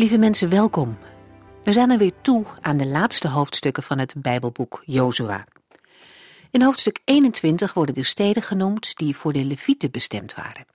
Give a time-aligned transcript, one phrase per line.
[0.00, 0.98] Lieve mensen, welkom.
[1.62, 5.44] We zijn er weer toe aan de laatste hoofdstukken van het Bijbelboek Jozua.
[6.50, 10.66] In hoofdstuk 21 worden de steden genoemd die voor de Levieten bestemd waren.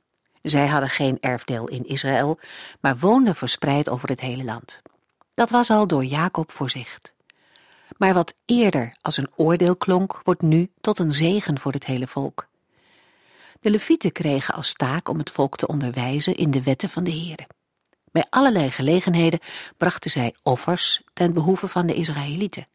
[0.42, 2.40] Zij hadden geen erfdeel in Israël,
[2.82, 4.82] maar woonden verspreid over het hele land.
[5.34, 7.14] Dat was al door Jacob voorzicht.
[7.98, 12.08] Maar wat eerder als een oordeel klonk, wordt nu tot een zegen voor het hele
[12.08, 12.48] volk.
[13.60, 17.12] De Levieten kregen als taak om het volk te onderwijzen in de wetten van de
[17.12, 17.48] Heere.
[18.16, 19.40] Bij allerlei gelegenheden
[19.78, 22.68] brachten zij offers ten behoeve van de Israëlieten.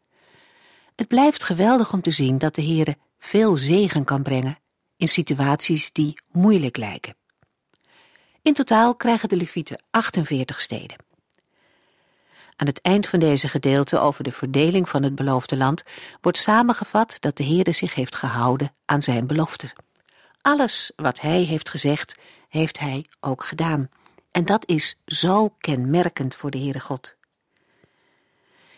[0.95, 4.57] Het blijft geweldig om te zien dat de Heere veel zegen kan brengen
[4.97, 7.15] in situaties die moeilijk lijken.
[8.41, 11.03] In totaal krijgen de Levieten 48 steden.
[12.55, 15.83] Aan het eind van deze gedeelte over de verdeling van het beloofde land
[16.21, 19.73] wordt samengevat dat de Heere zich heeft gehouden aan zijn belofte.
[20.41, 22.19] Alles wat hij heeft gezegd,
[22.49, 23.89] heeft hij ook gedaan.
[24.31, 27.15] En dat is zo kenmerkend voor de Heere God.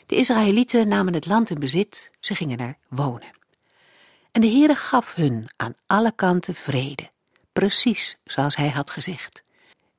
[0.06, 3.32] De Israëlieten namen het land in bezit, ze gingen er wonen.
[4.32, 7.10] En de Heere gaf hun aan alle kanten vrede,
[7.52, 9.44] precies zoals hij had gezegd.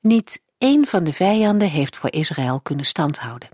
[0.01, 3.49] Niet één van de vijanden heeft voor Israël kunnen standhouden.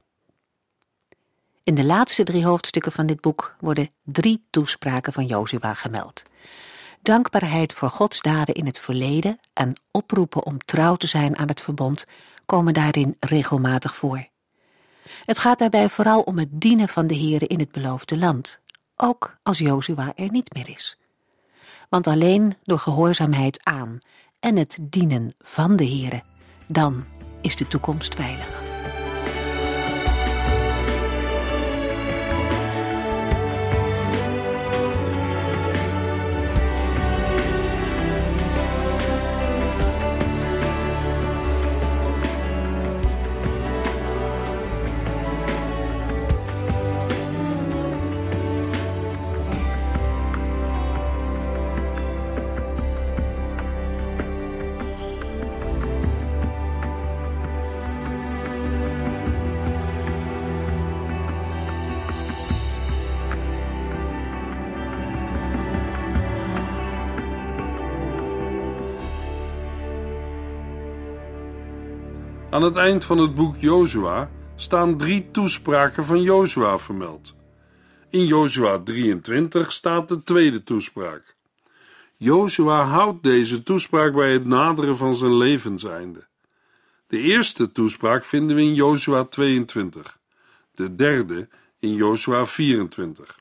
[1.62, 6.22] In de laatste drie hoofdstukken van dit boek worden drie toespraken van Jozua gemeld
[7.02, 11.60] dankbaarheid voor Gods daden in het verleden en oproepen om trouw te zijn aan het
[11.60, 12.04] verbond
[12.46, 14.28] komen daarin regelmatig voor.
[15.24, 18.60] Het gaat daarbij vooral om het dienen van de Heere in het beloofde land,
[18.96, 20.98] ook als Jozua er niet meer is.
[21.88, 23.98] Want alleen door gehoorzaamheid aan
[24.40, 26.22] en het dienen van de Heere,
[26.66, 27.04] dan
[27.40, 28.69] is de toekomst veilig.
[72.60, 77.34] Aan het eind van het boek Jozua staan drie toespraken van Jozua vermeld.
[78.10, 81.36] In Jozua 23 staat de tweede toespraak.
[82.16, 86.26] Jozua houdt deze toespraak bij het naderen van zijn levenseinde.
[87.06, 90.18] De eerste toespraak vinden we in Jozua 22,
[90.74, 93.38] de derde in Jozua 24.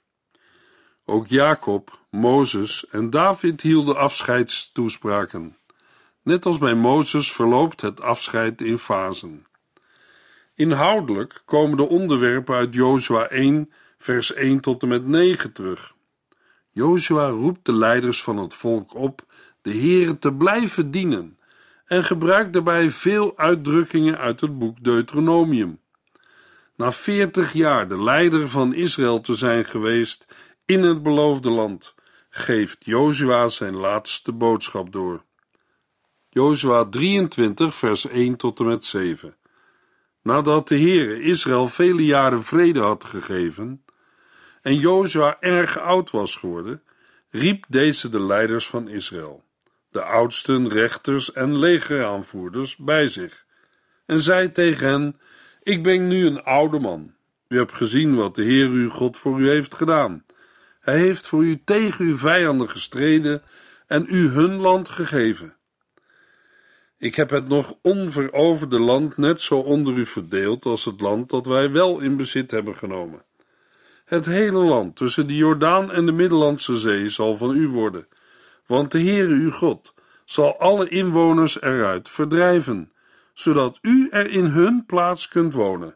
[1.05, 5.58] Ook Jacob, Mozes en David hielden afscheidstoespraken.
[6.29, 9.45] Net als bij Mozes verloopt het afscheid in fasen.
[10.55, 15.95] Inhoudelijk komen de onderwerpen uit Jozua 1, vers 1 tot en met 9 terug.
[16.71, 19.21] Jozua roept de leiders van het volk op
[19.61, 21.39] de Heere te blijven dienen
[21.85, 25.79] en gebruikt daarbij veel uitdrukkingen uit het boek Deuteronomium.
[26.75, 30.27] Na veertig jaar de leider van Israël te zijn geweest
[30.65, 31.95] in het beloofde land,
[32.29, 35.27] geeft Jozua zijn laatste boodschap door.
[36.39, 39.35] Jozua 23, vers 1 tot en met 7.
[40.21, 43.83] Nadat de Heere Israël vele jaren vrede had gegeven
[44.61, 46.83] en Jozua erg oud was geworden,
[47.29, 49.43] riep deze de leiders van Israël,
[49.91, 53.45] de oudsten, rechters en legeraanvoerders, bij zich
[54.05, 55.19] en zei tegen hen:
[55.63, 57.13] Ik ben nu een oude man.
[57.47, 60.25] U hebt gezien wat de Heer uw God voor u heeft gedaan.
[60.79, 63.41] Hij heeft voor u tegen uw vijanden gestreden
[63.87, 65.57] en u hun land gegeven.
[66.99, 71.45] Ik heb het nog onveroverde land net zo onder u verdeeld als het land dat
[71.45, 73.23] wij wel in bezit hebben genomen.
[74.05, 78.07] Het hele land tussen de Jordaan en de Middellandse Zee zal van u worden,
[78.65, 79.93] want de Heere uw God
[80.25, 82.91] zal alle inwoners eruit verdrijven,
[83.33, 85.95] zodat u er in hun plaats kunt wonen.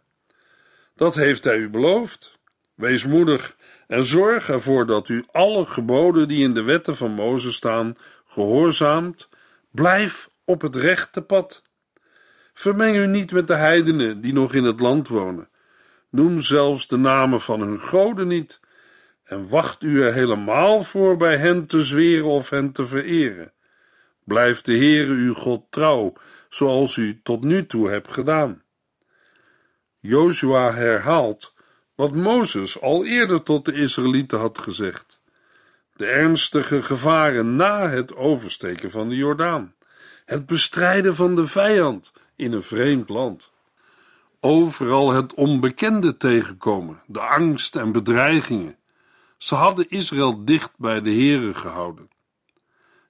[0.96, 2.38] Dat heeft hij u beloofd.
[2.76, 3.56] Wees moedig
[3.88, 7.96] en zorg ervoor dat u alle geboden die in de wetten van Mozes staan
[8.26, 9.30] gehoorzaamt.
[9.72, 11.62] Blijf op het rechte pad.
[12.54, 15.50] Vermeng u niet met de heidenen die nog in het land wonen.
[16.10, 18.60] Noem zelfs de namen van hun goden niet.
[19.24, 23.54] En wacht u er helemaal voor bij hen te zweren of hen te vereren.
[24.24, 26.14] Blijf de Heere uw God trouw,
[26.50, 28.62] zoals u tot nu toe hebt gedaan.
[30.00, 31.54] Jozua herhaalt
[31.96, 35.20] wat Mozes al eerder tot de Israëlieten had gezegd.
[35.96, 39.76] De ernstige gevaren na het oversteken van de Jordaan.
[40.26, 43.52] Het bestrijden van de vijand in een vreemd land.
[44.40, 48.78] Overal het onbekende tegenkomen, de angst en bedreigingen.
[49.38, 52.10] Ze hadden Israël dicht bij de Here gehouden.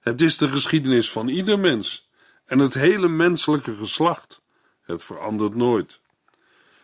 [0.00, 2.08] Het is de geschiedenis van ieder mens
[2.46, 4.42] en het hele menselijke geslacht.
[4.82, 6.00] Het verandert nooit.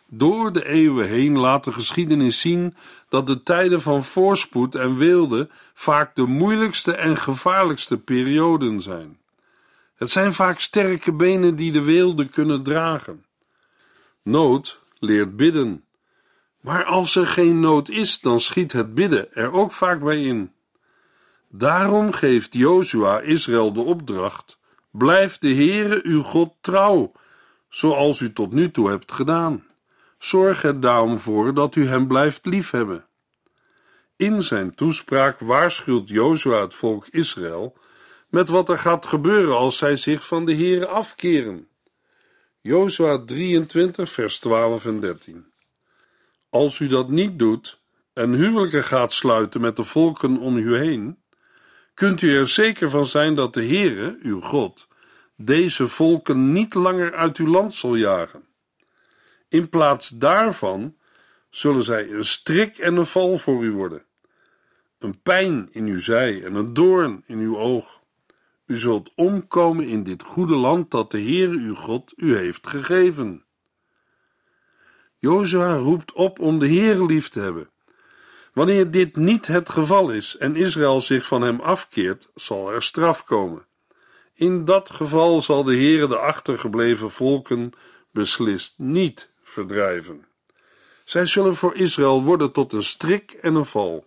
[0.07, 2.77] Door de eeuwen heen laat de geschiedenis zien
[3.09, 9.20] dat de tijden van voorspoed en weelde vaak de moeilijkste en gevaarlijkste perioden zijn.
[10.01, 13.25] Het zijn vaak sterke benen die de weelde kunnen dragen.
[14.23, 15.85] Nood leert bidden.
[16.61, 20.53] Maar als er geen nood is, dan schiet het bidden er ook vaak bij in.
[21.49, 24.59] Daarom geeft Jozua Israël de opdracht:
[24.91, 27.13] Blijf de Heere uw God trouw,
[27.69, 29.65] zoals u tot nu toe hebt gedaan.
[30.19, 33.07] Zorg er daarom voor dat u hem blijft liefhebben.
[34.17, 37.77] In zijn toespraak waarschuwt Jozua het volk Israël
[38.31, 41.69] met wat er gaat gebeuren als zij zich van de Heere afkeren.
[42.61, 45.53] Jozua 23, vers 12 en 13.
[46.51, 47.81] Als u dat niet doet
[48.13, 51.19] en huwelijken gaat sluiten met de volken om u heen,
[51.95, 54.89] kunt u er zeker van zijn dat de Heere, uw God,
[55.37, 58.45] deze volken niet langer uit uw land zal jagen.
[59.49, 60.97] In plaats daarvan
[61.51, 64.05] zullen zij een strik en een val voor u worden,
[64.99, 68.00] een pijn in uw zij en een doorn in uw oog.
[68.71, 73.45] U zult omkomen in dit goede land dat de Heere uw God u heeft gegeven.
[75.19, 77.71] Jozua roept op om de Heere lief te hebben.
[78.53, 83.25] Wanneer dit niet het geval is en Israël zich van hem afkeert, zal er straf
[83.25, 83.67] komen.
[84.35, 87.73] In dat geval zal de Heere de achtergebleven volken
[88.11, 90.25] beslist niet verdrijven.
[91.05, 94.07] Zij zullen voor Israël worden tot een strik en een val,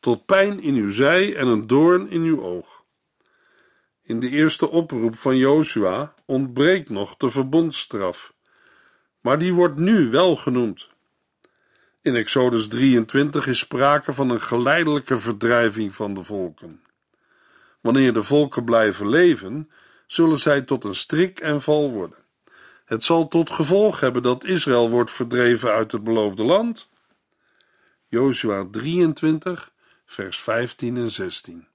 [0.00, 2.73] tot pijn in uw zij en een doorn in uw oog.
[4.06, 8.34] In de eerste oproep van Jozua ontbreekt nog de verbondstraf,
[9.20, 10.88] maar die wordt nu wel genoemd.
[12.02, 16.82] In Exodus 23 is sprake van een geleidelijke verdrijving van de volken.
[17.80, 19.70] Wanneer de volken blijven leven,
[20.06, 22.18] zullen zij tot een strik en val worden.
[22.84, 26.88] Het zal tot gevolg hebben dat Israël wordt verdreven uit het beloofde land.
[28.08, 29.72] Jozua 23,
[30.06, 31.66] vers 15 en 16.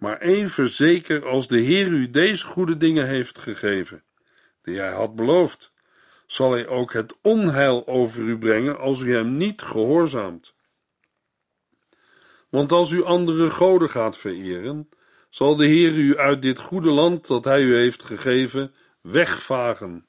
[0.00, 4.02] Maar even zeker als de Heer u deze goede dingen heeft gegeven,
[4.62, 5.72] die hij had beloofd,
[6.26, 10.54] zal hij ook het onheil over u brengen als u hem niet gehoorzaamt.
[12.48, 14.88] Want als u andere goden gaat vereren,
[15.30, 20.06] zal de Heer u uit dit goede land dat hij u heeft gegeven wegvagen.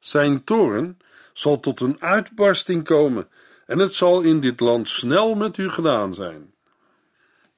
[0.00, 0.98] Zijn toorn
[1.32, 3.28] zal tot een uitbarsting komen
[3.66, 6.51] en het zal in dit land snel met u gedaan zijn.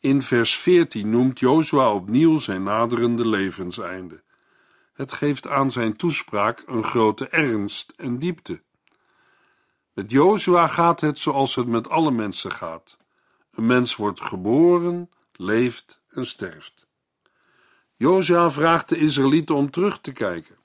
[0.05, 4.23] In vers 14 noemt Jozua opnieuw zijn naderende levenseinde.
[4.93, 8.63] Het geeft aan zijn toespraak een grote ernst en diepte.
[9.93, 12.97] Met Jozua gaat het zoals het met alle mensen gaat.
[13.55, 16.87] Een mens wordt geboren, leeft en sterft.
[17.97, 20.57] Jozua vraagt de Israëlieten om terug te kijken.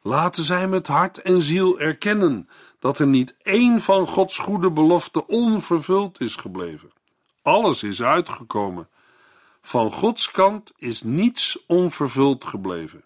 [0.00, 2.48] Laten zij met hart en ziel erkennen
[2.78, 6.96] dat er niet één van Gods goede beloften onvervuld is gebleven.
[7.42, 8.88] Alles is uitgekomen.
[9.62, 13.04] Van Gods kant is niets onvervuld gebleven.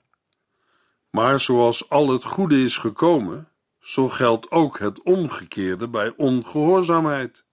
[1.11, 3.49] Maar zoals al het goede is gekomen,
[3.81, 7.45] zo geldt ook het omgekeerde bij ongehoorzaamheid.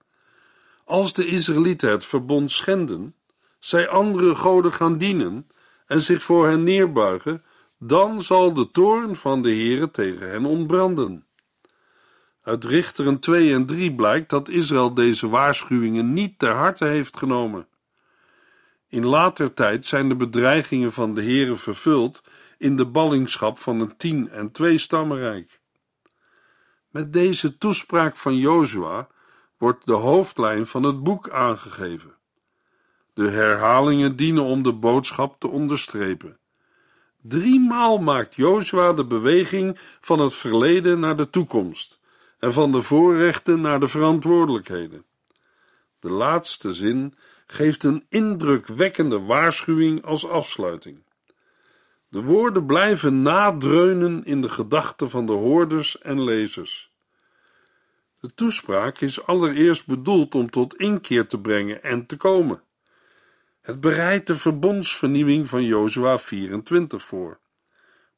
[0.84, 3.14] Als de Israëlieten het verbond schenden,
[3.58, 5.48] zij andere goden gaan dienen
[5.86, 7.44] en zich voor hen neerbuigen,
[7.78, 11.26] dan zal de toorn van de Heere tegen hen ontbranden.
[12.42, 17.66] Uit Richteren 2 en 3 blijkt dat Israël deze waarschuwingen niet ter harte heeft genomen.
[18.88, 22.22] In later tijd zijn de bedreigingen van de Heere vervuld
[22.58, 25.60] in de ballingschap van een tien- en twee stammenrijk.
[26.90, 29.08] Met deze toespraak van Jozua
[29.58, 32.14] wordt de hoofdlijn van het boek aangegeven.
[33.14, 36.38] De herhalingen dienen om de boodschap te onderstrepen.
[37.22, 41.99] Driemaal maakt Jozua de beweging van het verleden naar de toekomst
[42.40, 45.04] en van de voorrechten naar de verantwoordelijkheden.
[45.98, 47.14] De laatste zin
[47.46, 51.02] geeft een indrukwekkende waarschuwing als afsluiting.
[52.08, 56.90] De woorden blijven nadreunen in de gedachten van de hoorders en lezers.
[58.20, 62.62] De toespraak is allereerst bedoeld om tot inkeer te brengen en te komen.
[63.60, 67.38] Het bereidt de verbondsvernieuwing van Jozua 24 voor.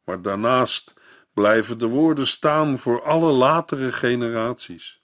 [0.05, 0.95] Maar daarnaast
[1.35, 5.03] blijven de woorden staan voor alle latere generaties.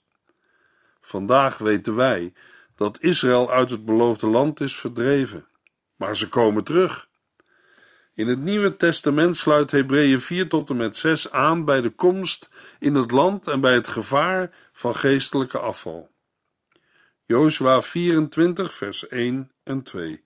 [1.01, 2.33] Vandaag weten wij
[2.75, 5.47] dat Israël uit het beloofde land is verdreven,
[5.95, 7.07] maar ze komen terug.
[8.13, 12.49] In het Nieuwe Testament sluit Hebreeën 4 tot en met 6 aan bij de komst
[12.79, 16.09] in het land en bij het gevaar van geestelijke afval.
[17.25, 20.23] Jozua 24, vers 1 en 2.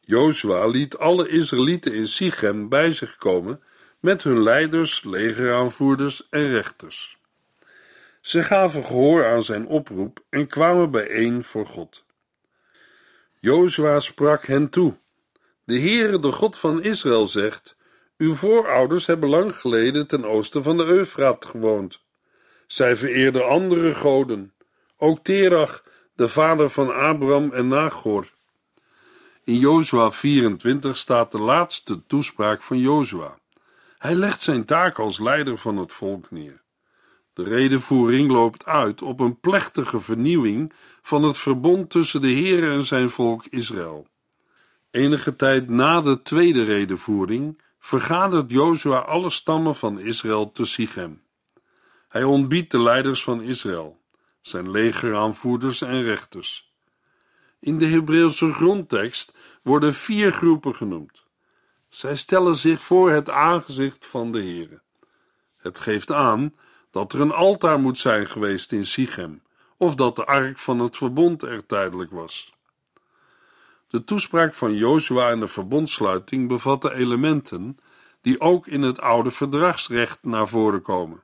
[0.00, 3.62] Jozua liet alle Israëlieten in Sichem bij zich komen
[4.02, 7.16] met hun leiders, legeraanvoerders en rechters.
[8.20, 12.04] Ze gaven gehoor aan zijn oproep en kwamen bijeen voor God.
[13.38, 14.96] Jozua sprak hen toe:
[15.64, 17.76] De Heere, de God van Israël, zegt:
[18.16, 22.00] Uw voorouders hebben lang geleden ten oosten van de Eufraat gewoond.
[22.66, 24.52] Zij vereerden andere goden,
[24.96, 25.84] ook Terach,
[26.16, 28.32] de vader van Abraham en Nagor.
[29.44, 33.40] In Jozua 24 staat de laatste toespraak van Jozua.
[34.02, 36.62] Hij legt zijn taak als leider van het volk neer.
[37.32, 42.82] De redenvoering loopt uit op een plechtige vernieuwing van het verbond tussen de Heer en
[42.86, 44.06] zijn volk Israël.
[44.90, 51.22] Enige tijd na de tweede redenvoering vergadert Jozua alle stammen van Israël te Sichem.
[52.08, 54.00] Hij ontbiedt de leiders van Israël,
[54.40, 56.72] zijn legeraanvoerders en rechters.
[57.60, 61.21] In de Hebreeuwse grondtekst worden vier groepen genoemd.
[61.92, 64.82] Zij stellen zich voor het aangezicht van de Heer.
[65.56, 66.54] Het geeft aan
[66.90, 69.42] dat er een altaar moet zijn geweest in Sichem,
[69.76, 72.54] of dat de ark van het verbond er tijdelijk was.
[73.88, 77.78] De toespraak van Jozua en de verbondsluiting bevatte elementen
[78.20, 81.22] die ook in het oude verdragsrecht naar voren komen.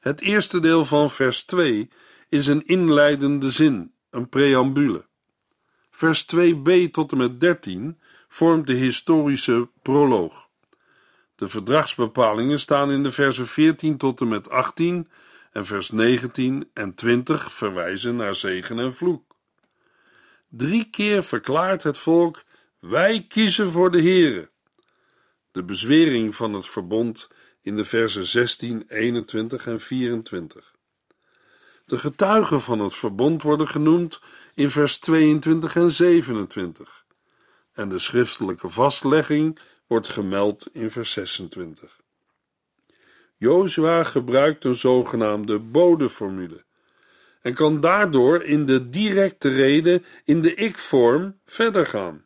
[0.00, 1.88] Het eerste deel van vers 2
[2.28, 5.06] is een inleidende zin, een preambule.
[5.90, 7.98] Vers 2b tot en met 13
[8.34, 10.48] vormt de historische proloog.
[11.34, 15.08] De verdragsbepalingen staan in de versen 14 tot en met 18
[15.52, 19.36] en vers 19 en 20 verwijzen naar zegen en vloek.
[20.48, 22.44] Drie keer verklaart het volk:
[22.78, 24.50] Wij kiezen voor de Heere.
[25.50, 27.28] De bezwering van het verbond
[27.62, 30.74] in de versen 16, 21 en 24.
[31.86, 34.20] De getuigen van het verbond worden genoemd
[34.54, 37.03] in vers 22 en 27.
[37.74, 42.00] En de schriftelijke vastlegging wordt gemeld in vers 26.
[43.36, 46.64] Jozua gebruikt een zogenaamde bodeformule
[47.42, 52.24] en kan daardoor in de directe rede in de ik-vorm verder gaan.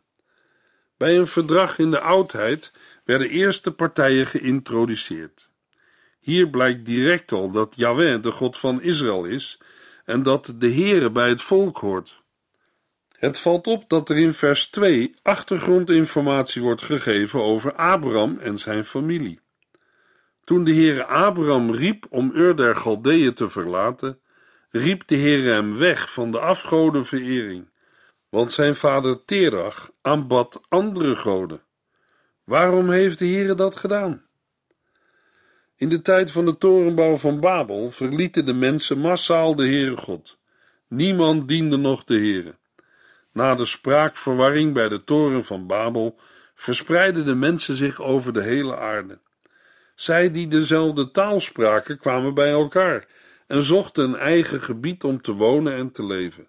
[0.96, 2.72] Bij een verdrag in de oudheid
[3.04, 5.48] werden eerste partijen geïntroduceerd.
[6.20, 9.58] Hier blijkt direct al dat Yahweh de God van Israël is
[10.04, 12.17] en dat de Heere bij het volk hoort.
[13.18, 18.84] Het valt op dat er in vers 2 achtergrondinformatie wordt gegeven over Abraham en zijn
[18.84, 19.40] familie.
[20.44, 24.20] Toen de Heere Abraham riep om Ur der Galdeeën te verlaten,
[24.70, 27.70] riep de Heere hem weg van de afgodenverering,
[28.28, 31.62] want zijn vader Terach aanbad andere goden.
[32.44, 34.26] Waarom heeft de Heere dat gedaan?
[35.76, 40.38] In de tijd van de torenbouw van Babel verlieten de mensen massaal de Heere God.
[40.88, 42.54] Niemand diende nog de Heere.
[43.32, 46.20] Na de spraakverwarring bij de toren van Babel
[46.54, 49.18] verspreidden de mensen zich over de hele aarde.
[49.94, 53.06] Zij die dezelfde taal spraken kwamen bij elkaar
[53.46, 56.48] en zochten een eigen gebied om te wonen en te leven.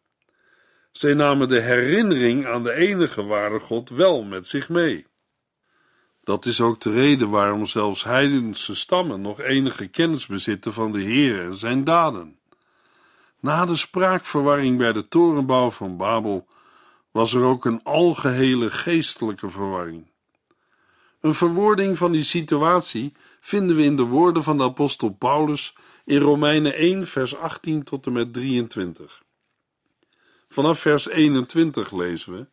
[0.92, 5.08] Zij namen de herinnering aan de enige ware God wel met zich mee.
[6.24, 11.02] Dat is ook de reden waarom zelfs heidense stammen nog enige kennis bezitten van de
[11.02, 12.40] Heer en zijn daden.
[13.40, 16.48] Na de spraakverwarring bij de torenbouw van Babel
[17.20, 20.08] was er ook een algehele geestelijke verwarring.
[21.22, 26.20] Een verwoording van die situatie vinden we in de woorden van de apostel Paulus in
[26.20, 29.24] Romeinen 1, vers 18 tot en met 23.
[30.50, 32.48] Vanaf vers 21 lezen we: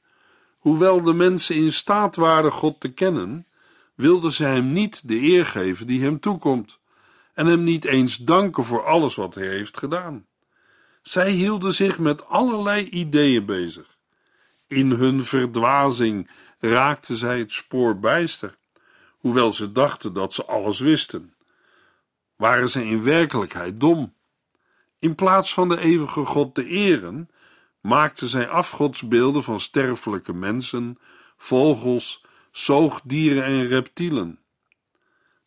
[0.58, 3.46] Hoewel de mensen in staat waren God te kennen,
[3.94, 6.78] wilden ze hem niet de eer geven die hem toekomt,
[7.34, 10.26] en hem niet eens danken voor alles wat hij heeft gedaan.
[11.02, 13.95] Zij hielden zich met allerlei ideeën bezig.
[14.68, 18.56] In hun verdwazing raakten zij het spoor bijster,
[19.18, 21.34] hoewel ze dachten dat ze alles wisten.
[22.36, 24.14] Waren ze in werkelijkheid dom?
[24.98, 27.30] In plaats van de eeuwige God te eren,
[27.80, 30.98] maakten zij afgodsbeelden van sterfelijke mensen,
[31.36, 34.38] vogels, zoogdieren en reptielen.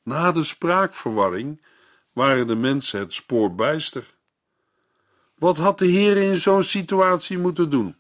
[0.04, 1.66] Na de spraakverwarring
[2.14, 4.14] waren de mensen het spoor bijster.
[5.36, 7.96] Wat had de Heer in zo'n situatie moeten doen?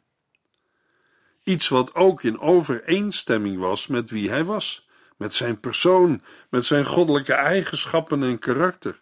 [1.49, 4.87] Iets wat ook in overeenstemming was met wie hij was,
[5.17, 9.01] met zijn persoon, met zijn goddelijke eigenschappen en karakter.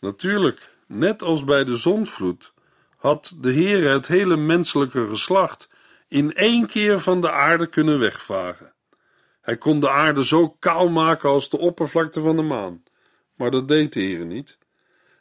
[0.00, 2.52] Natuurlijk, net als bij de zondvloed,
[2.96, 5.68] had de Heer het hele menselijke geslacht
[6.08, 8.72] in één keer van de aarde kunnen wegvagen.
[9.40, 12.82] Hij kon de aarde zo kaal maken als de oppervlakte van de maan,
[13.34, 14.58] maar dat deed de Heer niet.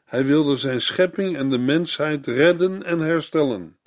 [0.06, 3.80] Hij wilde zijn schepping en de mensheid redden en herstellen.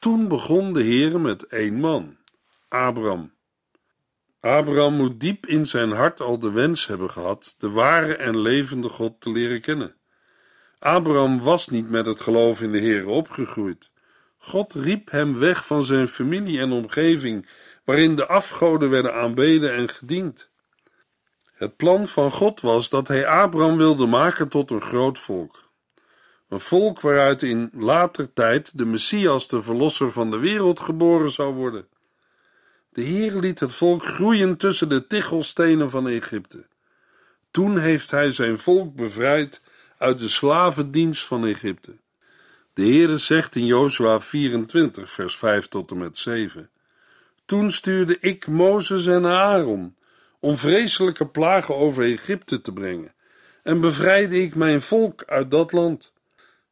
[0.00, 2.16] Toen begon de Heer met één man,
[2.68, 3.32] Abraham.
[4.40, 8.88] Abraham moet diep in zijn hart al de wens hebben gehad de ware en levende
[8.88, 9.96] God te leren kennen.
[10.78, 13.90] Abraham was niet met het geloof in de Heer opgegroeid.
[14.38, 17.48] God riep hem weg van zijn familie en omgeving,
[17.84, 20.50] waarin de afgoden werden aanbeden en gediend.
[21.54, 25.69] Het plan van God was dat hij Abraham wilde maken tot een groot volk.
[26.50, 31.54] Een volk waaruit in later tijd de Messias, de verlosser van de wereld, geboren zou
[31.54, 31.86] worden.
[32.92, 36.66] De Heer liet het volk groeien tussen de tichelstenen van Egypte.
[37.50, 39.62] Toen heeft hij zijn volk bevrijd
[39.98, 41.96] uit de slavendienst van Egypte.
[42.74, 46.70] De Heere zegt in Jozua 24, vers 5 tot en met 7.
[47.44, 49.96] Toen stuurde ik Mozes en Aaron
[50.40, 53.12] om vreselijke plagen over Egypte te brengen
[53.62, 56.12] en bevrijdde ik mijn volk uit dat land.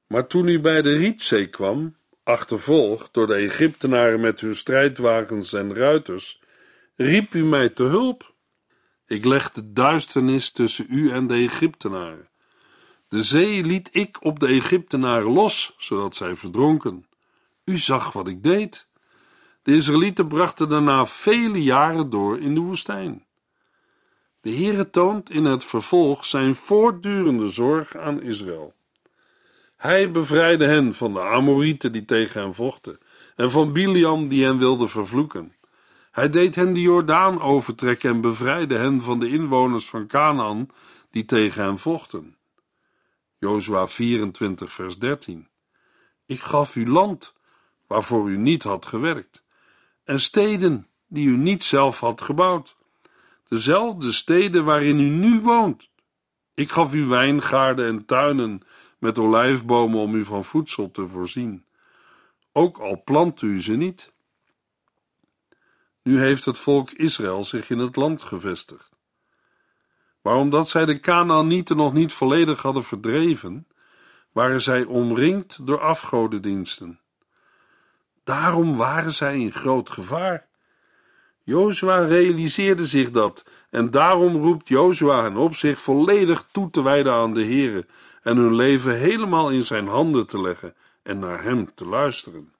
[0.09, 5.75] Maar toen u bij de Rietzee kwam, achtervolgd door de Egyptenaren met hun strijdwagens en
[5.75, 6.41] ruiters,
[6.97, 8.35] riep u mij te hulp.
[9.07, 12.29] Ik legde duisternis tussen u en de Egyptenaren.
[13.09, 17.07] De zee liet ik op de Egyptenaren los, zodat zij verdronken.
[17.65, 18.89] U zag wat ik deed.
[19.63, 23.27] De Israëlieten brachten daarna vele jaren door in de woestijn.
[24.41, 28.77] De Heere toont in het vervolg zijn voortdurende zorg aan Israël.
[29.79, 32.99] Hij bevrijdde hen van de Amorieten die tegen hen vochten
[33.37, 35.53] en van Biliam die hen wilde vervloeken.
[36.11, 40.69] Hij deed hen de Jordaan overtrekken en bevrijdde hen van de inwoners van Canaan
[41.11, 42.37] die tegen hen vochten.
[43.39, 45.49] Jozua 24 vers 13
[46.27, 47.35] Ik gaf u land
[47.87, 49.45] waarvoor u niet had gewerkt
[50.05, 52.77] en steden die u niet zelf had gebouwd
[53.49, 55.89] dezelfde steden waarin u nu woont.
[56.55, 58.63] Ik gaf u wijngaarden en tuinen
[58.99, 61.65] met olijfbomen om u van voedsel te voorzien,
[62.53, 64.13] ook al plant u ze niet.
[66.03, 68.91] Nu heeft het volk Israël zich in het land gevestigd.
[70.23, 73.67] Maar omdat zij de Kanaanieten nog niet volledig hadden verdreven,
[74.33, 77.01] waren zij omringd door afgodendiensten.
[78.25, 80.47] Daarom waren zij in groot gevaar.
[81.45, 87.13] Jozua realiseerde zich dat en daarom roept Jozua hen op zich volledig toe te wijden
[87.13, 87.87] aan de Heere
[88.23, 92.53] en hun leven helemaal in zijn handen te leggen en naar hem te luisteren.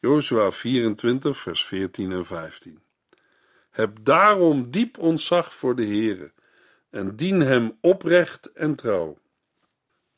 [0.00, 2.80] Jozua 24 vers 14 en 15
[3.70, 6.32] Heb daarom diep ontzag voor de Heere
[6.90, 9.18] en dien hem oprecht en trouw.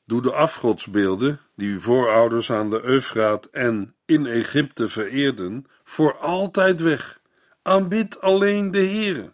[0.05, 6.81] Doe de afgodsbeelden, die uw voorouders aan de Eufraat en in Egypte vereerden, voor altijd
[6.81, 7.21] weg.
[7.63, 9.33] Aanbid alleen de Heere.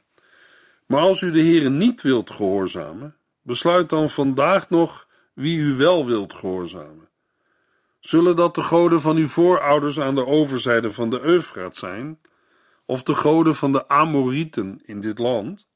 [0.87, 3.17] Maar als u de Heere niet wilt gehoorzamen,
[3.47, 7.09] besluit dan vandaag nog wie u wel wilt gehoorzamen.
[8.01, 12.19] Zullen dat de goden van uw voorouders aan de overzijde van de Eufraat zijn,
[12.85, 15.69] of de goden van de Amorieten in dit land?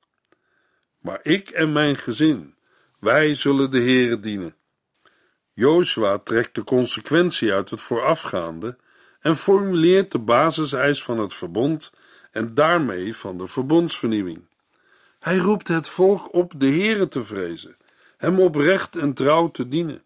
[0.99, 2.55] Maar ik en mijn gezin,
[2.99, 4.55] wij zullen de Heere dienen.
[5.53, 8.79] Joshua trekt de consequentie uit het voorafgaande
[9.21, 11.93] en formuleert de basiseis van het verbond
[12.31, 14.50] en daarmee van de verbondsvernieuwing.
[15.21, 17.77] Hij roept het volk op de Heere te vrezen,
[18.17, 20.03] hem oprecht en trouw te dienen.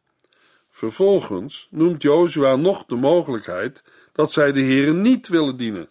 [0.71, 5.89] Vervolgens noemt Jozua nog de mogelijkheid dat zij de Heere niet willen dienen.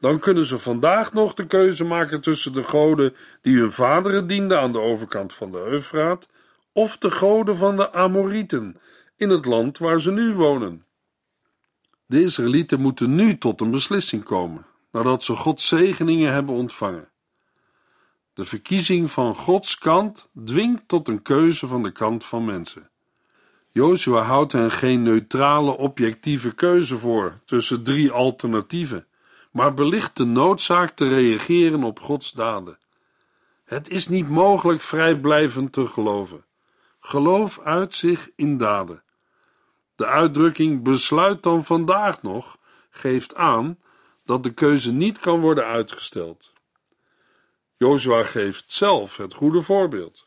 [0.00, 4.60] Dan kunnen ze vandaag nog de keuze maken tussen de goden die hun vaderen dienden
[4.60, 6.28] aan de overkant van de Eufraat
[6.72, 8.80] of de goden van de Amorieten
[9.16, 10.84] in het land waar ze nu wonen.
[12.06, 17.08] De Israëlieten moeten nu tot een beslissing komen, nadat ze Gods zegeningen hebben ontvangen.
[18.36, 22.90] De verkiezing van Gods kant dwingt tot een keuze van de kant van mensen.
[23.70, 29.06] Jozua houdt hen geen neutrale, objectieve keuze voor tussen drie alternatieven,
[29.50, 32.78] maar belicht de noodzaak te reageren op Gods daden.
[33.64, 36.44] Het is niet mogelijk vrijblijvend te geloven.
[37.00, 39.02] Geloof uit zich in daden.
[39.94, 42.58] De uitdrukking besluit dan vandaag nog
[42.90, 43.78] geeft aan
[44.24, 46.54] dat de keuze niet kan worden uitgesteld.
[47.76, 50.24] Jozua geeft zelf het goede voorbeeld.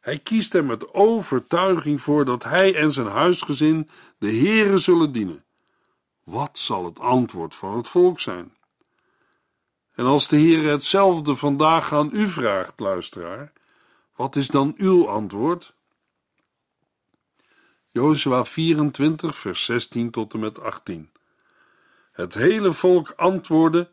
[0.00, 5.44] Hij kiest er met overtuiging voor dat hij en zijn huisgezin de Heere zullen dienen.
[6.24, 8.56] Wat zal het antwoord van het volk zijn?
[9.94, 13.52] En als de Heer hetzelfde vandaag aan u vraagt, luisteraar,
[14.16, 15.74] wat is dan uw antwoord?
[17.88, 21.10] Jozua 24, vers 16 tot en met 18.
[22.12, 23.90] Het hele volk antwoordde: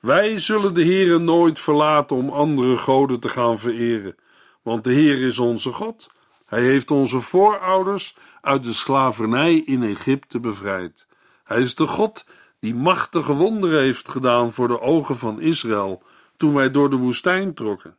[0.00, 4.14] Wij zullen de Heere nooit verlaten om andere goden te gaan vereren,
[4.62, 6.10] want de Heer is onze God.
[6.46, 11.06] Hij heeft onze voorouders uit de slavernij in Egypte bevrijd.
[11.44, 12.24] Hij is de God
[12.60, 16.02] die machtige wonderen heeft gedaan voor de ogen van Israël
[16.36, 17.96] toen wij door de woestijn trokken.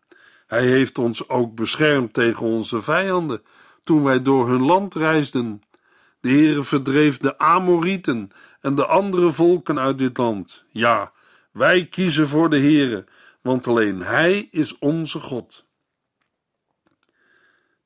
[0.47, 3.41] Hij heeft ons ook beschermd tegen onze vijanden
[3.83, 5.61] toen wij door hun land reisden.
[6.19, 8.31] De Heere verdreef de Amorieten
[8.61, 10.63] en de andere volken uit dit land.
[10.69, 11.11] Ja,
[11.51, 13.05] wij kiezen voor de Heere,
[13.41, 15.65] want alleen Hij is onze God.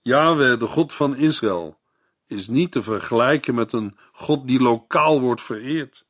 [0.02, 1.80] Yahweh, de God van Israël,
[2.28, 6.06] is niet te vergelijken met een God die lokaal wordt vereerd.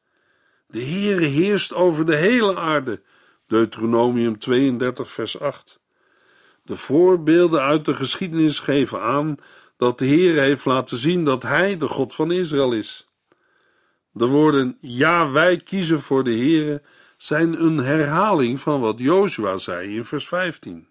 [0.67, 3.01] De Heere heerst over de hele aarde.
[3.47, 5.79] Deuteronomium 32, vers 8.
[6.63, 9.35] De voorbeelden uit de geschiedenis geven aan
[9.77, 13.07] dat de Heer heeft laten zien dat Hij de God van Israël is.
[14.11, 16.81] De woorden ja, wij kiezen voor de Heere
[17.23, 20.87] zijn een herhaling van wat Jozua zei in vers 15.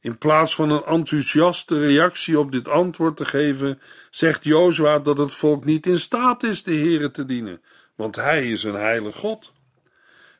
[0.00, 5.32] In plaats van een enthousiaste reactie op dit antwoord te geven, zegt Jozua dat het
[5.34, 7.62] volk niet in staat is de Heere te dienen,
[7.94, 9.52] want Hij is een heilig God.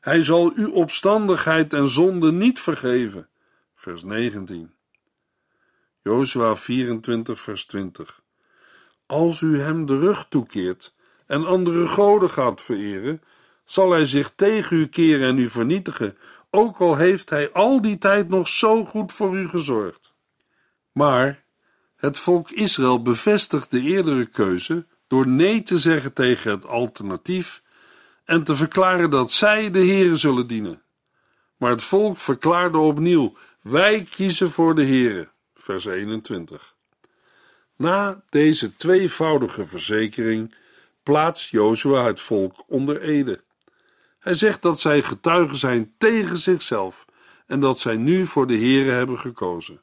[0.01, 3.29] Hij zal uw opstandigheid en zonde niet vergeven.
[3.75, 4.73] Vers 19.
[6.03, 8.21] Jozua 24, vers 20.
[9.05, 10.93] Als u hem de rug toekeert
[11.25, 13.21] en andere goden gaat vereren,
[13.71, 16.17] zal hij zich tegen u keren en u vernietigen,
[16.49, 20.13] ook al heeft hij al die tijd nog zo goed voor u gezorgd.
[20.91, 21.43] Maar
[21.95, 27.61] het volk Israël bevestigt de eerdere keuze door nee te zeggen tegen het alternatief
[28.25, 30.81] en te verklaren dat zij de Heere zullen dienen.
[31.57, 36.75] Maar het volk verklaarde opnieuw: wij kiezen voor de Heere vers 21.
[37.75, 40.55] Na deze tweevoudige verzekering
[41.03, 43.41] plaatst Jozua het volk onder ede.
[44.21, 47.05] Hij zegt dat zij getuigen zijn tegen zichzelf
[47.47, 49.81] en dat zij nu voor de Here hebben gekozen.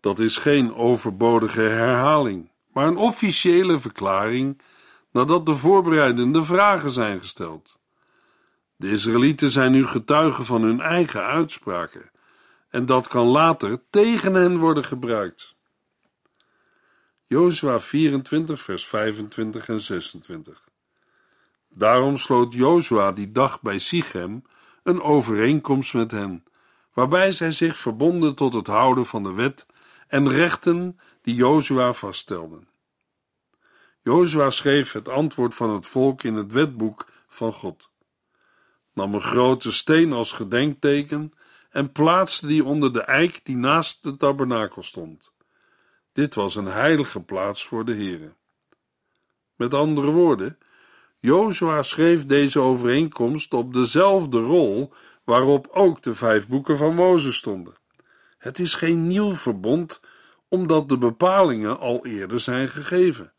[0.00, 4.60] Dat is geen overbodige herhaling, maar een officiële verklaring
[5.12, 7.78] nadat de voorbereidende vragen zijn gesteld.
[8.76, 12.10] De Israëlieten zijn nu getuigen van hun eigen uitspraken
[12.68, 15.56] en dat kan later tegen hen worden gebruikt.
[17.26, 20.67] Jozua 24, vers 25 en 26.
[21.78, 24.42] Daarom sloot Jozua die dag bij Sichem
[24.82, 26.44] een overeenkomst met hen,
[26.92, 29.66] waarbij zij zich verbonden tot het houden van de wet
[30.08, 32.58] en rechten die Jozua vaststelde.
[34.02, 37.90] Jozua schreef het antwoord van het volk in het wetboek van God,
[38.92, 41.32] nam een grote steen als gedenkteken
[41.70, 45.32] en plaatste die onder de eik die naast de tabernakel stond.
[46.12, 48.32] Dit was een heilige plaats voor de Heere.
[49.56, 50.58] Met andere woorden,
[51.18, 54.92] Jozua schreef deze overeenkomst op dezelfde rol
[55.24, 57.74] waarop ook de vijf boeken van Mozes stonden.
[58.38, 60.00] Het is geen nieuw verbond,
[60.48, 63.32] omdat de bepalingen al eerder zijn gegeven.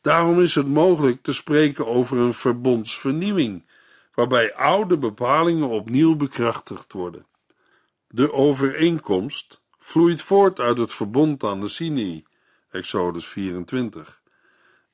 [0.00, 3.66] Daarom is het mogelijk te spreken over een verbondsvernieuwing,
[4.14, 7.26] waarbij oude bepalingen opnieuw bekrachtigd worden.
[8.08, 12.24] De overeenkomst vloeit voort uit het verbond aan de Sinai,
[12.70, 14.17] Exodus 24,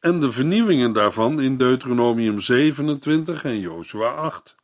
[0.05, 4.55] en de vernieuwingen daarvan in Deuteronomium 27 en Jozua 8.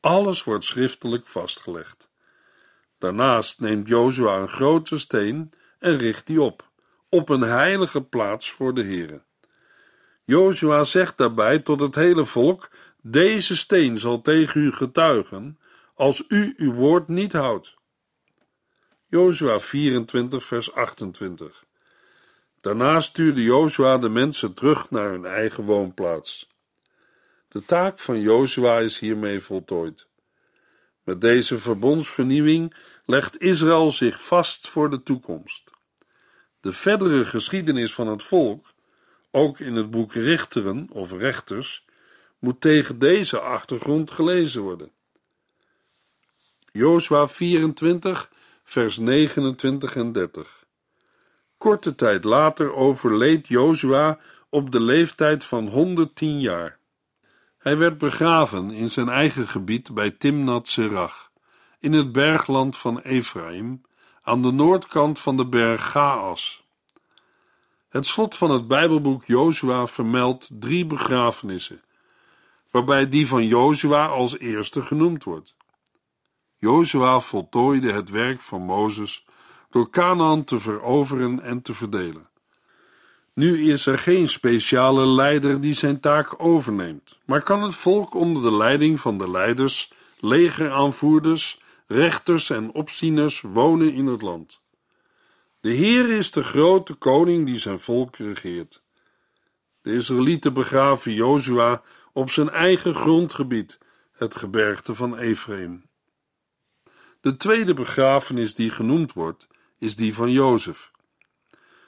[0.00, 2.10] Alles wordt schriftelijk vastgelegd.
[2.98, 6.68] Daarnaast neemt Jozua een grote steen en richt die op,
[7.08, 9.22] op een heilige plaats voor de Heere.
[10.24, 12.70] Jozua zegt daarbij tot het hele volk:
[13.02, 15.58] Deze steen zal tegen u getuigen
[15.94, 17.74] als u uw woord niet houdt.
[19.08, 21.63] Jozua 24, vers 28.
[22.64, 26.48] Daarna stuurde Jozua de mensen terug naar hun eigen woonplaats.
[27.48, 30.06] De taak van Jozua is hiermee voltooid.
[31.02, 32.74] Met deze verbondsvernieuwing
[33.04, 35.70] legt Israël zich vast voor de toekomst.
[36.60, 38.72] De verdere geschiedenis van het volk,
[39.30, 41.84] ook in het boek Richteren of Rechters,
[42.38, 44.90] moet tegen deze achtergrond gelezen worden.
[46.72, 48.30] Jozua 24,
[48.62, 50.63] vers 29 en 30.
[51.64, 56.78] Korte tijd later overleed Jozua op de leeftijd van 110 jaar.
[57.58, 61.30] Hij werd begraven in zijn eigen gebied bij Timnat Serach,
[61.80, 63.82] in het bergland van Ephraim,
[64.22, 66.64] aan de noordkant van de berg Gaas.
[67.88, 71.82] Het slot van het Bijbelboek Jozua vermeldt drie begrafenissen,
[72.70, 75.56] waarbij die van Jozua als eerste genoemd wordt.
[76.56, 79.24] Jozua voltooide het werk van Mozes
[79.74, 82.28] door Canaan te veroveren en te verdelen.
[83.32, 88.42] Nu is er geen speciale leider die zijn taak overneemt, maar kan het volk onder
[88.42, 94.60] de leiding van de leiders, legeraanvoerders, rechters en opzieners wonen in het land.
[95.60, 98.82] De Heer is de grote koning die zijn volk regeert.
[99.80, 101.82] De Israëlieten begraven Jozua
[102.12, 103.78] op zijn eigen grondgebied,
[104.12, 105.84] het gebergte van Ephraim.
[107.20, 109.46] De tweede begrafenis die genoemd wordt,
[109.84, 110.90] is die van Jozef.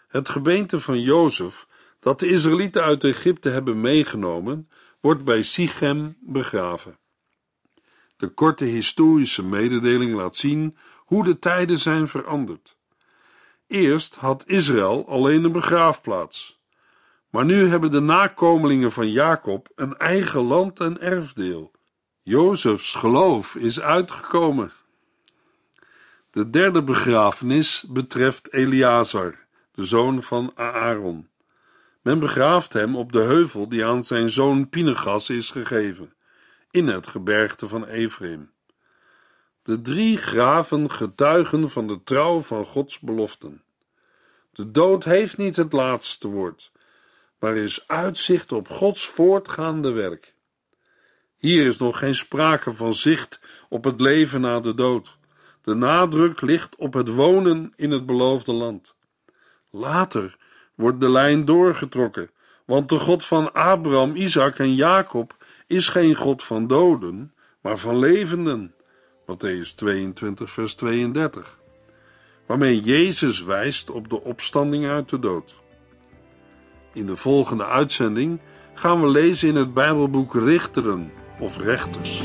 [0.09, 1.67] Het gebeente van Jozef,
[2.01, 4.69] dat de Israëlieten uit Egypte hebben meegenomen,
[5.01, 6.99] wordt bij Sichem begraven.
[8.17, 12.77] De korte historische mededeling laat zien hoe de tijden zijn veranderd.
[13.67, 16.61] Eerst had Israël alleen een begraafplaats,
[17.31, 21.71] maar nu hebben de nakomelingen van Jacob een eigen land en erfdeel.
[22.23, 24.73] Jozefs geloof is uitgekomen.
[26.37, 29.35] De derde begrafenis betreft Eleazar,
[29.73, 31.29] de zoon van Aaron.
[32.03, 36.13] Men begraaft hem op de heuvel die aan zijn zoon Pinegas is gegeven,
[36.71, 38.51] in het gebergte van Ephraim.
[39.63, 43.63] De drie graven getuigen van de trouw van Gods beloften.
[44.53, 46.73] De dood heeft niet het laatste woord,
[47.39, 50.35] maar is uitzicht op Gods voortgaande werk.
[51.37, 55.16] Hier is nog geen sprake van zicht op het leven na de dood.
[55.67, 58.95] De nadruk ligt op het wonen in het beloofde land.
[59.71, 60.37] Later
[60.75, 62.31] wordt de lijn doorgetrokken,
[62.65, 67.99] want de God van Abraham, Isaac en Jacob is geen God van doden, maar van
[67.99, 68.75] levenden.
[69.21, 71.59] Matthäus 22, vers 32.
[72.47, 75.55] Waarmee Jezus wijst op de opstanding uit de dood.
[76.93, 78.41] In de volgende uitzending
[78.75, 82.25] gaan we lezen in het Bijbelboek Richteren of Rechters.